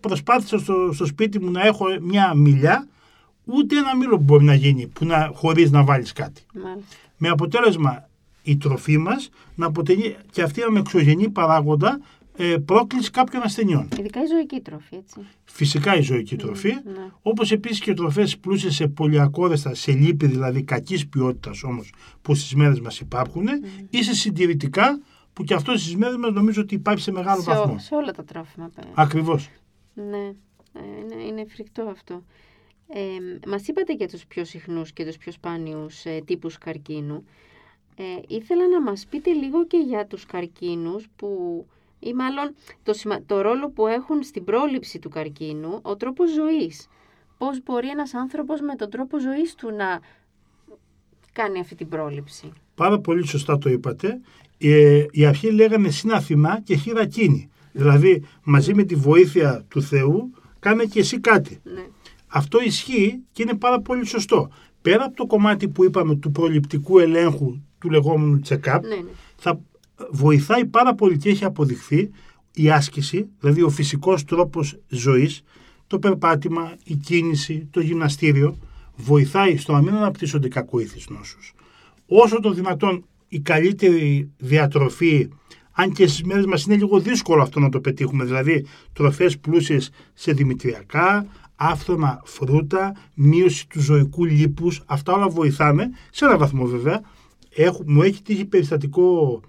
[0.00, 2.88] προσπάθησα στο, στο σπίτι μου να έχω μια μιλιά,
[3.44, 6.42] ούτε ένα μήλο μπορεί να γίνει που να, χωρίς να βάλεις κάτι.
[7.16, 8.08] Με αποτέλεσμα
[8.42, 12.00] η τροφή μας να αποτελεί και αυτή με εξωγενή παράγοντα
[12.36, 13.88] ε, πρόκληση κάποιων ασθενειών.
[13.98, 15.20] Ειδικά η ζωική τροφή, έτσι.
[15.44, 17.10] Φυσικά η ζωική τροφή, mm, ναι.
[17.22, 22.54] όπως επίσης και τροφές πλούσιες σε πολυακόρεστα, σε λίπη δηλαδή κακής ποιότητας όμως που στις
[22.54, 23.86] μέρες μας υπάρχουν mm.
[23.90, 25.00] ή σε συντηρητικά
[25.32, 27.78] που και αυτό στις μέρες μας νομίζω ότι υπάρχει σε μεγάλο σε βαθμό.
[27.78, 28.70] σε όλα τα τρόφιμα.
[28.94, 29.48] Ακριβώς.
[29.94, 30.26] Ναι,
[30.72, 32.24] ε, είναι, είναι φρικτό αυτό.
[32.88, 33.00] Ε,
[33.48, 37.24] μας είπατε για τους πιο συχνούς και τους πιο σπάνιους ε, τύπους καρκίνου.
[38.00, 41.28] Ε, ήθελα να μας πείτε λίγο και για τους καρκίνους που
[41.98, 42.92] ή μάλλον το,
[43.26, 46.88] το ρόλο που έχουν στην πρόληψη του καρκίνου, ο τρόπος ζωής.
[47.38, 50.00] Πώς μπορεί ένας άνθρωπος με τον τρόπο ζωής του να
[51.32, 54.20] κάνει αυτή την πρόληψη; Πάρα πολύ σωστά το είπατε.
[54.58, 57.50] Ε, οι αρχαίοι λέγανε συναθημά και χειρακίνη.
[57.72, 61.60] Δηλαδή μαζί με τη βοήθεια του Θεού κάνε και εσύ κάτι.
[61.62, 61.86] Ναι.
[62.26, 64.50] Αυτό ισχύει και είναι πάρα πολύ σωστό.
[64.82, 69.10] Πέρα από το κομμάτι που είπαμε του προληπτικού ελέγχου του λεγόμενου check-up, ναι, ναι.
[69.36, 69.60] θα
[70.10, 72.10] βοηθάει πάρα πολύ και έχει αποδειχθεί
[72.54, 75.42] η άσκηση, δηλαδή ο φυσικός τρόπος ζωής,
[75.86, 78.58] το περπάτημα, η κίνηση, το γυμναστήριο,
[78.96, 81.52] βοηθάει στο να μην αναπτύσσονται κακοήθεις νόσους.
[82.06, 85.28] Όσο το δυνατόν η καλύτερη διατροφή,
[85.72, 89.90] αν και στις μέρες μας είναι λίγο δύσκολο αυτό να το πετύχουμε, δηλαδή τροφές πλούσιες
[90.14, 97.00] σε δημητριακά, άφθονα φρούτα, μείωση του ζωικού λίπους, αυτά όλα βοηθάνε, σε ένα βαθμό βέβαια.
[97.54, 99.40] Έχω, μου έχει τύχει περιστατικό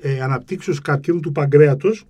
[0.00, 2.04] ε, αναπτύξεως καρκίνου του παγκρέατος,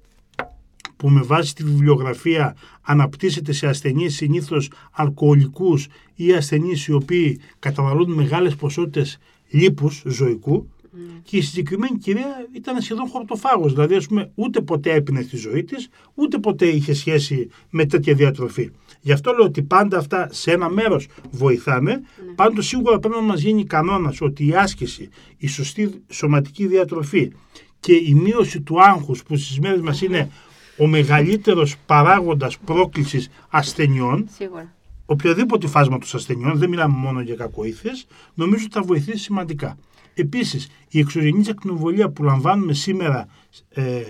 [0.96, 8.16] που με βάση τη βιβλιογραφία αναπτύσσεται σε ασθενείς συνήθως αλκοολικούς ή ασθενείς οι οποίοι καταναλώνουν
[8.16, 11.20] μεγάλες ποσότητες λίπους ζωικού mm.
[11.22, 15.64] και η συγκεκριμένη κυρία ήταν σχεδόν χορτοφάγος, δηλαδή ας πούμε ούτε ποτέ έπινε στη ζωή
[15.64, 18.70] της, ούτε ποτέ είχε σχέση με τέτοια διατροφή.
[19.00, 22.33] Γι' αυτό λέω ότι πάντα αυτά σε ένα μέρος βοηθάνε, mm.
[22.35, 27.33] πάντως σίγουρα πρέπει να μας γίνει κανόνας ότι η άσκηση, η σωστή σωματική διατροφή
[27.81, 30.31] και η μείωση του άγχους που στις μέρες μας είναι
[30.78, 34.74] ο μεγαλύτερος παράγοντας πρόκλησης ασθενειών, Σίγουρα.
[35.07, 39.78] οποιοδήποτε φάσμα τους ασθενειών, δεν μιλάμε μόνο για κακοήθειες, νομίζω ότι θα βοηθήσει σημαντικά.
[40.14, 43.29] Επίσης, η εξωγενής ακτινοβολία που λαμβάνουμε σήμερα
[43.68, 44.03] ε,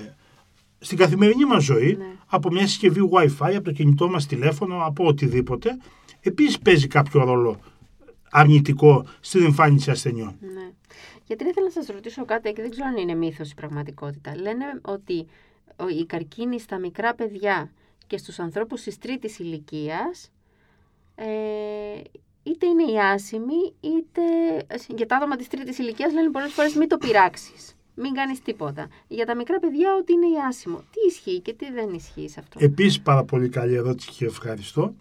[0.78, 2.04] στην καθημερινή μας ζωή, Ναι.
[2.26, 5.78] από μια συσκευή Wi-Fi, από το κινητό μας τηλέφωνο, από οτιδήποτε,
[6.20, 7.60] επίσης παίζει κάποιο ρόλο
[8.30, 10.36] αρνητικό στην εμφάνιση ασθενειών.
[10.40, 10.70] Ναι.
[11.26, 14.36] Γιατί ήθελα να σας ρωτήσω κάτι και δεν ξέρω αν είναι μύθος η πραγματικότητα.
[14.36, 15.26] Λένε ότι
[15.76, 17.70] ο- η καρκίνη στα μικρά παιδιά
[18.06, 20.30] και στους ανθρώπους της τρίτης ηλικίας
[21.14, 21.24] ε,
[22.42, 24.22] είτε είναι η άσημη είτε
[24.96, 27.76] για τα άτομα της τρίτης ηλικίας λένε πολλές φορές μην το πειράξεις.
[27.94, 28.88] Μην κάνεις τίποτα.
[29.08, 30.76] Για τα μικρά παιδιά ότι είναι η άσημο.
[30.76, 32.58] Τι ισχύει και τι δεν ισχύει σε αυτό.
[32.62, 34.94] Επίσης πάρα πολύ καλή ερώτηση και ευχαριστώ.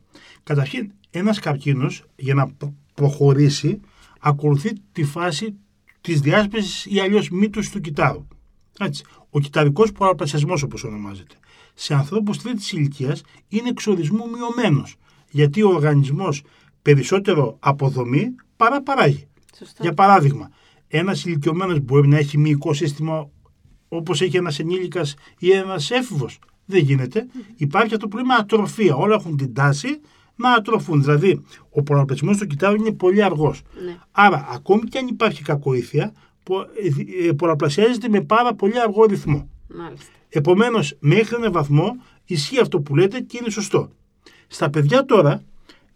[0.43, 3.79] Καταρχήν, ένας καρκίνος για να προ- προχωρήσει
[4.19, 5.55] ακολουθεί τη φάση
[6.01, 8.27] της διάσπασης ή αλλιώς μύτους του κυτάρου.
[8.79, 9.03] Έτσι.
[9.29, 11.35] Ο κυταρικός πολλαπλασιασμός όπως ονομάζεται.
[11.73, 14.95] Σε ανθρώπους τρίτης ηλικίας είναι εξορισμού μειωμένος
[15.29, 16.43] γιατί ο οργανισμός
[16.81, 19.27] περισσότερο αποδομεί παρά παράγει.
[19.57, 19.83] Σωστό.
[19.83, 20.49] Για παράδειγμα,
[20.87, 23.29] ένας ηλικιωμένος μπορεί να έχει μυϊκό σύστημα
[23.87, 26.39] όπως έχει ένας ενήλικας ή ένας έφηβος.
[26.65, 27.25] Δεν γίνεται.
[27.55, 28.95] Υπάρχει αυτό που λέμε ατροφία.
[28.95, 29.99] Όλα έχουν την τάση
[30.35, 31.01] να ατροφούν.
[31.03, 33.61] Δηλαδή, ο πολλαπλασιασμό του κυτάρου είναι πολύ αργός.
[33.85, 33.97] Ναι.
[34.11, 36.13] Άρα, ακόμη και αν υπάρχει κακοήθεια,
[36.43, 36.61] πο-
[37.21, 39.49] ε, ε, πολλαπλασιάζεται με πάρα πολύ αργό ρυθμό.
[39.67, 40.11] Μάλιστα.
[40.29, 43.89] Επομένως, μέχρι έναν βαθμό ισχύει αυτό που λέτε και είναι σωστό.
[44.47, 45.43] Στα παιδιά τώρα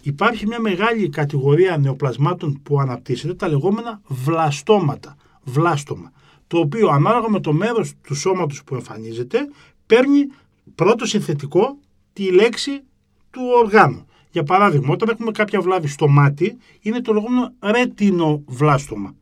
[0.05, 5.15] υπάρχει μια μεγάλη κατηγορία νεοπλασμάτων που αναπτύσσεται, τα λεγόμενα βλαστώματα.
[5.43, 6.11] Βλάστομα.
[6.47, 9.37] Το οποίο ανάλογα με το μέρος του σώματος που εμφανίζεται,
[9.85, 10.27] παίρνει
[10.75, 11.77] πρώτο συνθετικό
[12.13, 12.81] τη λέξη
[13.29, 14.05] του οργάνου.
[14.31, 19.15] Για παράδειγμα, όταν έχουμε κάποια βλάβη στο μάτι, είναι το λεγόμενο ρετινοβλάστομα.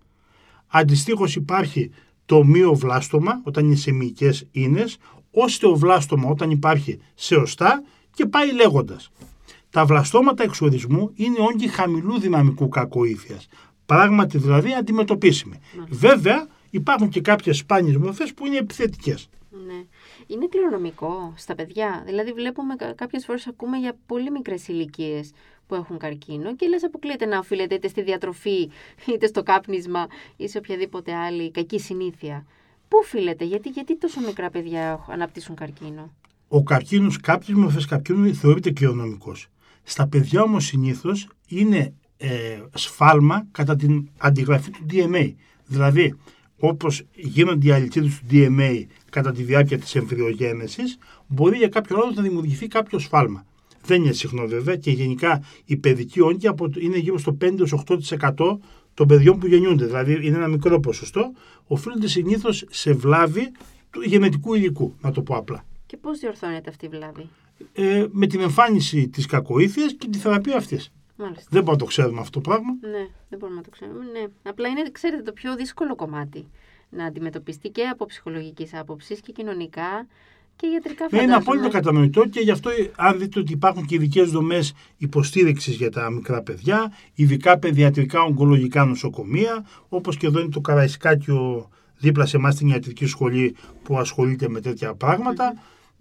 [0.68, 1.92] Αντιστοίχως υπάρχει
[2.26, 4.98] το μυοβλάστομα όταν είναι σε μυϊκές ίνες,
[5.32, 9.12] οστεοβλάστομα όταν υπάρχει σε οστά και πάει λέγοντας.
[9.74, 13.48] Τα βλαστώματα εξορισμού είναι όγκοι χαμηλού δυναμικού κακοήθειας.
[13.86, 15.60] Πράγματι δηλαδή αντιμετωπίσιμοι.
[15.90, 19.30] Βέβαια υπάρχουν και κάποιες σπάνιες μορφές που είναι επιθετικές.
[19.68, 19.84] Ναι.
[20.28, 22.04] Είναι κληρονομικό στα παιδιά.
[22.06, 25.32] Δηλαδή, βλέπουμε κάποιες φορές ακούμε για πολύ μικρές ηλικίες
[25.68, 28.70] που έχουν καρκίνο και λες αποκλείεται να οφείλεται είτε στη διατροφή,
[29.14, 30.08] είτε στο κάπνισμα
[30.38, 32.46] ή σε οποιαδήποτε άλλη κακή συνήθεια.
[32.88, 36.12] Πού οφείλεται, γιατί, γιατί τόσο μικρά παιδιά αναπτύσσουν καρκίνο;
[36.48, 39.48] Ο καρκίνος, κάποιες μορφές καρκίνου θεωρείται κληρονομικός.
[39.84, 45.34] Στα παιδιά όμως συνήθως είναι ε, σφάλμα κατά την αντιγραφή του DNA.
[45.66, 46.16] Δηλαδή,
[46.58, 52.12] όπως γίνονται οι αλυσίδες του DNA κατά τη διάρκεια της εμβριογένεσης, μπορεί για κάποιο λόγο
[52.16, 53.46] να δημιουργηθεί κάποιο σφάλμα.
[53.86, 58.60] Δεν είναι συχνό βέβαια και γενικά η παιδική όγκη από- είναι γύρω στο 5-8%
[58.94, 59.86] των παιδιών που γεννιούνται.
[59.86, 61.32] Δηλαδή είναι ένα μικρό ποσοστό.
[61.68, 63.52] Οφείλονται συνήθως σε βλάβη
[63.90, 67.30] του γενετικού υλικού, να το πω απλά Και πώς διορθώνεται αυτή η βλάβη;
[67.74, 70.92] Ε, με την εμφάνιση της κακοήθειας και τη θεραπεία αυτής.
[71.16, 71.44] Μάλιστα.
[71.50, 72.78] Δεν μπορούμε να το ξέρουμε αυτό το πράγμα.
[72.82, 74.06] Ναι, δεν μπορούμε να το ξέρουμε.
[74.12, 74.26] Ναι.
[74.44, 76.46] Απλά είναι, ξέρετε, το πιο δύσκολο κομμάτι
[76.90, 80.08] να αντιμετωπιστεί και από ψυχολογικής άποψης και κοινωνικά
[80.56, 81.24] και ιατρικά Ναι, φαντάζομαι.
[81.24, 85.76] είναι απόλυτα κατανοητό και γι' αυτό ε, αν δείτε ότι υπάρχουν και ειδικές δομές υποστήριξης
[85.76, 92.26] για τα μικρά παιδιά, ειδικά παιδιατρικά ογκολογικά νοσοκομεία, όπως και εδώ είναι το Καραϊσκάκιο δίπλα
[92.26, 95.54] σε εμάς στην ιατρική σχολή που ασχολείται με τέτοια πράγματα.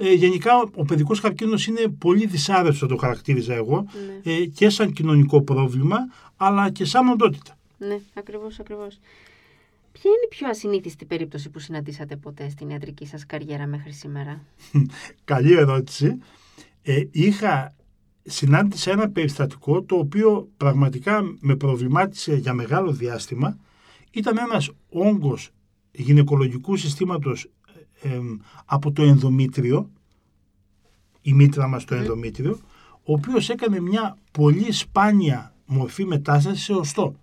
[0.05, 3.87] Ε, γενικά ο παιδικός καρκίνος είναι πολύ δυσάρεστο, θα το χαρακτήριζα εγώ,
[4.25, 4.33] Ναι.
[4.33, 5.97] ε, και σαν κοινωνικό πρόβλημα,
[6.37, 7.59] αλλά και σαν οντότητα.
[7.79, 8.99] Ναι, ακριβώς, ακριβώς.
[9.93, 14.45] Ποια είναι η πιο ασυνήθιστη περίπτωση που συναντήσατε ποτέ στην ιατρική σας καριέρα μέχρι σήμερα;
[15.25, 16.19] Καλή ερώτηση.
[16.83, 17.75] Ε, είχα
[18.23, 23.59] συνάντησα ένα περιστατικό το οποίο πραγματικά με προβλημάτισε για μεγάλο διάστημα.
[24.11, 25.51] Ήταν ένας όγκος
[25.93, 27.51] γυναικολογικού συστήματος
[28.03, 28.21] ε,
[28.65, 29.91] από το ενδομήτριο,
[31.23, 32.59] η μήτρα μας το ενδομήτριο,
[33.05, 37.17] ο οποίος έκανε μια πολύ σπάνια μορφή μετάστασης σε οστό.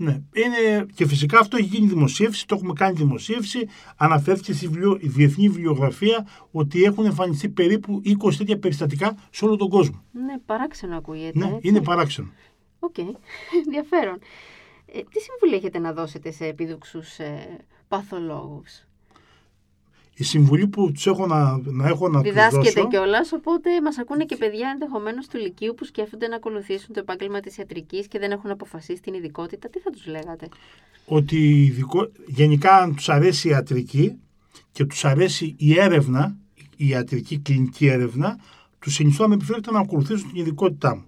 [0.00, 0.20] Ναι.
[0.32, 3.68] Είναι, και φυσικά αυτό έχει γίνει δημοσίευση, το έχουμε κάνει δημοσίευση.
[3.96, 9.68] Αναφέρθηκε στη βιβλιο, διεθνή βιβλιογραφία ότι έχουν εμφανιστεί περίπου 20 τέτοια περιστατικά σε όλο τον
[9.68, 10.02] κόσμο.
[10.12, 11.38] Ναι, παράξενο ακούγεται.
[11.38, 11.68] Ναι, έτσι.
[11.68, 12.30] είναι παράξενο.
[12.78, 12.98] Οκ,
[13.64, 14.18] ενδιαφέρον.
[14.86, 18.87] Ε, τι συμβουλή έχετε να δώσετε σε επίδοξους ε, παθολόγους;
[20.20, 23.98] Η συμβουλή που τους έχω να, να έχω να τους Διδάσκεται δώσω κιόλας, οπότε μας
[23.98, 28.18] ακούνε και παιδιά ενδεχομένως του Λυκείου που σκέφτονται να ακολουθήσουν το επάγγελμα της ιατρικής και
[28.18, 29.68] δεν έχουν αποφασίσει την ειδικότητα.
[29.68, 30.48] Τι θα τους λέγατε;
[31.06, 34.18] ότι ειδικό, γενικά αν τους αρέσει η ιατρική
[34.72, 36.36] και τους αρέσει η έρευνα,
[36.76, 38.38] η ιατρική κλινική έρευνα,
[38.78, 41.04] τους συνιστώ ανεπιφύλακτα να ακολουθήσουν την ειδικότητά μου.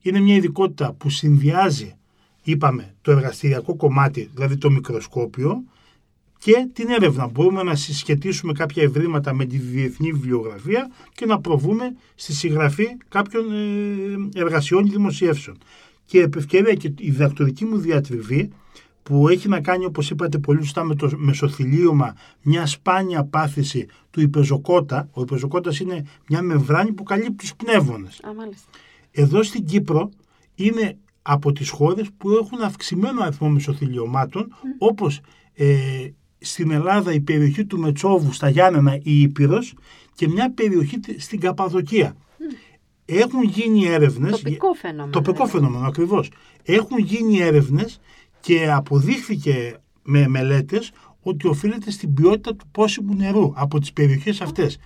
[0.00, 1.94] Είναι μια ειδικότητα που συνδυάζει,
[2.42, 5.64] είπαμε, το εργαστηριακό κομμάτι, δηλαδή το μικροσκόπιο,
[6.40, 7.26] και την έρευνα.
[7.26, 13.44] Μπορούμε να συσχετίσουμε κάποια ευρήματα με τη διεθνή βιβλιογραφία και να προβούμε στη συγγραφή κάποιων
[13.52, 15.58] ε, εργασιών ή δημοσιεύσεων.
[16.04, 18.50] Και επ' ευκαιρία και η διδακτορική μου διατριβή
[19.02, 24.20] που έχει να κάνει, όπως είπατε πολύ σωστά, με το μεσοθυλίωμα, μια σπάνια πάθηση του
[24.20, 25.08] υπεζοκότα.
[25.12, 28.20] Ο υπεζοκότας είναι μια μεμβράνη που καλύπτει τους πνεύμονες.
[28.28, 28.68] Α, μάλιστα.
[29.10, 30.10] Εδώ στην Κύπρο
[30.54, 35.20] είναι από τις χώρες που έχουν αυξημένο αριθμό μεσοθυλιωμάτων, όπως
[35.54, 35.66] ε,
[36.40, 39.74] στην Ελλάδα η περιοχή του Μετσόβου στα Γιάννενα η Ήπειρος
[40.14, 42.16] και μια περιοχή τε- στην Καπαδοκία.
[43.04, 44.30] Έχουν γίνει έρευνες...
[44.30, 45.10] Τοπικό φαινόμενο.
[45.12, 45.52] Τοπικό δηλαδή.
[45.52, 46.30] φαινόμενο, ακριβώς.
[46.62, 48.00] Έχουν γίνει έρευνες
[48.40, 54.78] και αποδείχθηκε με μελέτες ότι οφείλεται στην ποιότητα του πόσιμου νερού από τις περιοχές αυτές.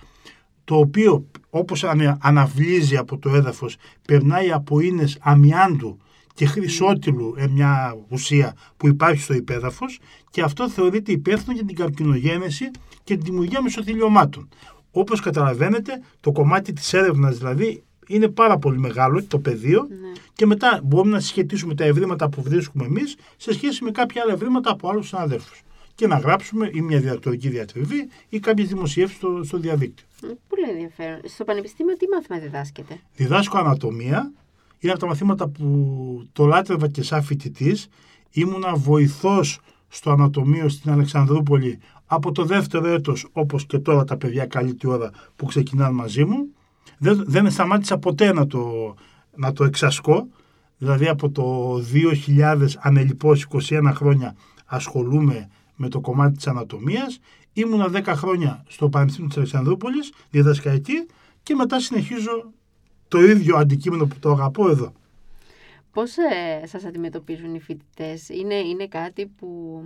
[0.63, 3.75] Το οποίο, όπως ανε- αναβλύζει από το έδαφος,
[4.07, 5.97] περνάει από ίνες αμοιάντου
[6.35, 11.75] και χρυσότηλου, ε, μια ουσία που υπάρχει στο υπέδαφος και αυτό θεωρείται υπεύθυνο για την
[11.75, 12.71] καρκινογένεση
[13.03, 14.49] και την δημιουργία μεσοθυλιωμάτων.
[14.91, 19.95] Όπως καταλαβαίνετε, το κομμάτι της έρευνας δηλαδή είναι πάρα πολύ μεγάλο το πεδίο Ναι.
[20.33, 24.33] και μετά μπορούμε να συσχετίσουμε τα ευρήματα που βρίσκουμε εμείς σε σχέση με κάποια άλλα
[24.33, 25.61] ευρήματα από άλλους συναδέλφους
[25.95, 30.05] και να γράψουμε ή μια διδακτορική διατριβή ή κάποιες δημοσιεύσεις στο, στο διαδίκτυο.
[30.23, 31.19] Μ, Πολύ ενδιαφέρον.
[31.25, 34.31] Στο Πανεπιστήμιο τι μάθημα διδάσκεται; Διδάσκω ανατομία,
[34.79, 37.87] είναι από τα μαθήματα που το λάτρευα και σαν φοιτητής.
[38.31, 44.45] Ήμουνα βοηθός στο ανατομείο στην Αλεξανδρούπολη από το δεύτερο έτος, όπως και τώρα τα παιδιά
[44.45, 46.47] καλή τη ώρα που ξεκινάνε μαζί μου.
[46.97, 48.93] Δεν, δεν σταμάτησα ποτέ να το,
[49.35, 50.27] να το εξασκώ.
[50.77, 51.75] Δηλαδή από το
[52.27, 54.35] 2000 ανελιπώς 21 χρόνια
[54.65, 57.19] ασχολούμαι με το κομμάτι της ανατομίας.
[57.53, 61.05] Ήμουνα 10 χρόνια στο Πανεπιστήμιο της Αλεξανδρούπολης, διδασκαλική
[61.43, 62.51] και μετά συνεχίζω
[63.07, 64.93] το ίδιο αντικείμενο που το αγαπώ εδώ.
[65.91, 69.81] Πώς ε, σας αντιμετωπίζουν οι φοιτητές; Είναι, είναι κάτι που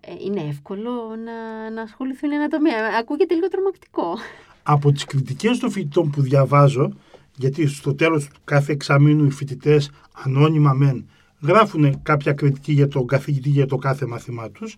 [0.00, 0.90] ε, είναι εύκολο
[1.24, 4.14] να, να ασχοληθούν η ανατομία; Ακούγεται λίγο τρομακτικό.
[4.62, 6.92] Από τις κριτικές των φοιτητών που διαβάζω,
[7.36, 9.90] γιατί στο τέλος του κάθε εξαμήνου οι φοιτητές
[10.24, 11.08] ανώνυμα μεν
[11.40, 14.76] γράφουν κάποια κριτική για τον καθηγητή για το κάθε μάθημά τους,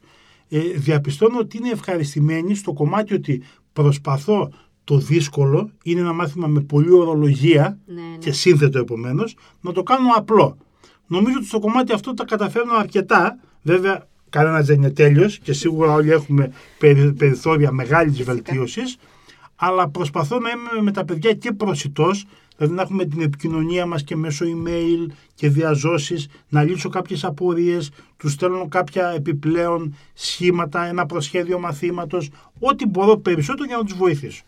[0.48, 4.52] ε, διαπιστώνω ότι είναι ευχαριστημένοι στο κομμάτι ότι προσπαθώ
[4.90, 8.16] το δύσκολο, είναι ένα μάθημα με πολλή ορολογία Ναι, ναι.
[8.18, 10.56] και σύνθετο επομένως, να το κάνω απλό.
[11.06, 13.38] Νομίζω ότι στο κομμάτι αυτό τα καταφέρνω αρκετά.
[13.62, 18.32] Βέβαια, κανένας δεν είναι τέλειος και σίγουρα όλοι έχουμε περι- περιθώρια μεγάλης Φυσικά.
[18.32, 18.96] βελτίωσης.
[19.56, 22.24] Αλλά προσπαθώ να είμαι με τα παιδιά και προσιτός,
[22.56, 27.90] δηλαδή να έχουμε την επικοινωνία μας και μέσω email και διαζώσεις, να λύσω κάποιες απορίες,
[28.16, 34.42] τους στέλνω κάποια επιπλέον σχήματα, ένα προσχέδιο μαθήματος, ό,τι μπορώ περισσότερο για να τους βοηθήσω.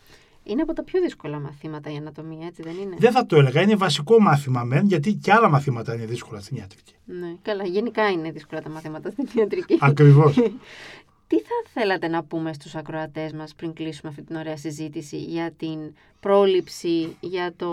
[0.45, 3.61] Είναι από τα πιο δύσκολα μαθήματα η ανατομία, έτσι δεν είναι; Δεν θα το έλεγα,
[3.61, 6.95] είναι βασικό μάθημα μεν, γιατί και άλλα μαθήματα είναι δύσκολα στην ιατρική.
[7.05, 9.79] Ναι, καλά, γενικά είναι δύσκολα τα μαθήματα στην ιατρική.
[9.81, 10.35] Ακριβώς.
[11.27, 15.51] Τι θα θέλατε να πούμε στους ακροατές μας πριν κλείσουμε αυτή την ωραία συζήτηση για
[15.51, 15.79] την
[16.21, 17.71] πρόληψη, για το,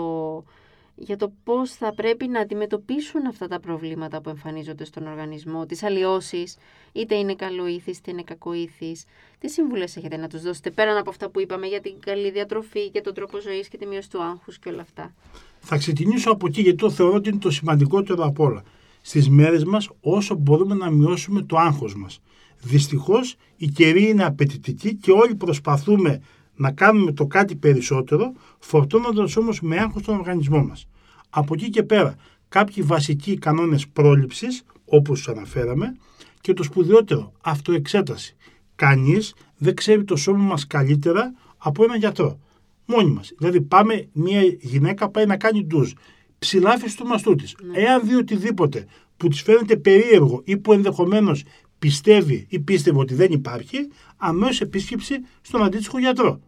[1.02, 5.82] για το πώς θα πρέπει να αντιμετωπίσουν αυτά τα προβλήματα που εμφανίζονται στον οργανισμό, τις
[5.82, 6.56] αλλοιώσεις,
[6.92, 9.04] είτε είναι καλοήθης, είτε είναι κακοήθης.
[9.38, 12.90] Τι συμβουλές έχετε να τους δώσετε πέραν από αυτά που είπαμε για την καλή διατροφή
[12.90, 15.14] και τον τρόπο ζωής και τη μείωση του άγχους και όλα αυτά;
[15.60, 18.62] θα ξεκινήσω από εκεί, γιατί το θεωρώ ότι είναι το σημαντικότερο από όλα.
[19.02, 22.20] Στις μέρες μας, όσο μπορούμε να μειώσουμε το άγχος μας.
[22.62, 26.20] Δυστυχώς, η καιρή είναι απαιτητική και όλοι προσπαθούμε
[26.60, 30.86] να κάνουμε το κάτι περισσότερο, φορτώνοντας όμως με άγχος τον οργανισμό μας.
[31.30, 32.16] Από εκεί και πέρα,
[32.48, 35.96] κάποιοι βασικοί κανόνες πρόληψης, όπως τους αναφέραμε,
[36.40, 38.36] και το σπουδαιότερο, αυτοεξέταση.
[38.74, 42.38] Κανείς δεν ξέρει το σώμα μας καλύτερα από έναν γιατρό.
[42.86, 43.32] Μόνοι μας.
[43.38, 45.92] Δηλαδή πάμε, μια γυναίκα πάει να κάνει ντουζ.
[46.38, 47.56] Ψηλάφει του μαστού της.
[47.72, 51.44] Εάν δει οτιδήποτε που της φαίνεται περίεργο ή που ενδεχομένως
[51.78, 56.40] πιστεύει ή πίστευε ότι δεν υπάρχει, αμέσως επίσκεψη στον αντίστοιχο γιατρό.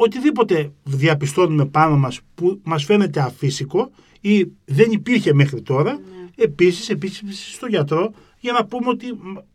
[0.00, 6.00] Οτιδήποτε διαπιστώνουμε πάνω μας που μας φαίνεται αφύσικο ή δεν υπήρχε μέχρι τώρα, Ναι.
[6.36, 9.06] επίσης επίσκεψη στον γιατρό για να πούμε ότι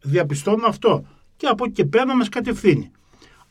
[0.02, 2.92] διαπιστώνουμε αυτό και από εκεί και πέρα να μας κατευθύνει.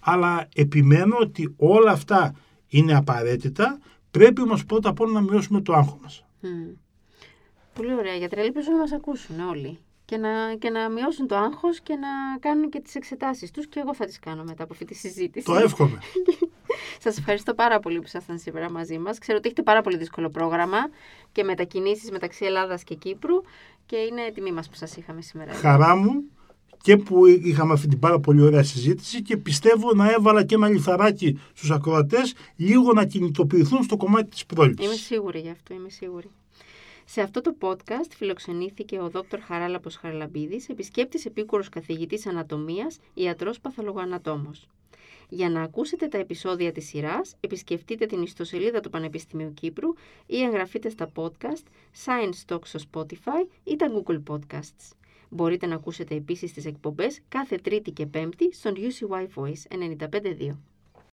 [0.01, 2.35] Αλλά επιμένω ότι όλα αυτά
[2.69, 3.79] είναι απαραίτητα,
[4.11, 6.25] πρέπει όμως πρώτα απ' όλα να μειώσουμε το άγχος μας.
[6.41, 6.49] Μμ.
[7.75, 8.15] Πολύ ωραία.
[8.15, 9.79] Γιατροί, ελπίζω να μας ακούσουν όλοι.
[10.05, 13.67] Και να, και να μειώσουν το άγχος και να κάνουν και τις εξετάσεις τους.
[13.67, 15.47] Και εγώ θα τις κάνω μετά από αυτή τη συζήτηση.
[15.47, 15.99] Το εύχομαι.
[17.05, 19.19] Σας ευχαριστώ πάρα πολύ που ήσασταν σήμερα μαζί μας.
[19.19, 20.79] Ξέρω ότι έχετε πάρα πολύ δύσκολο πρόγραμμα
[21.33, 23.43] και μετακινήσεις μεταξύ Ελλάδας και Κύπρου.
[23.87, 25.53] Και είναι τιμή μας που σας είχαμε σήμερα.
[25.53, 26.25] Χαρά μου
[26.83, 30.69] και που είχαμε αυτή την πάρα πολύ ωραία συζήτηση και πιστεύω να έβαλα και ένα
[30.69, 34.87] λιθαράκι στους ακροατές λίγο να κινητοποιηθούν στο κομμάτι της πρόληψης.
[34.87, 36.31] Είμαι σίγουρη γι' αυτό, είμαι σίγουρη.
[37.13, 39.17] Σε αυτό το podcast φιλοξενήθηκε ο Δ.
[39.47, 44.69] Χαράλαπος Χαραλαμπίδης, επισκέπτης επίκουρος καθηγητής ανατομίας, ιατρός παθολογοανατόμος.
[45.29, 49.89] Για να ακούσετε τα επεισόδια της σειράς, επισκεφτείτε την ιστοσελίδα του Πανεπιστημίου Κύπρου
[50.27, 51.65] ή εγγραφείτε στα podcast
[52.05, 54.93] Science Talk στο Spotify ή τα Google Podcasts.
[55.29, 60.72] Μπορείτε να ακούσετε επίσης τις εκπομπές κάθε Τρίτη και Πέμπτη στον UCY Voice 95.2.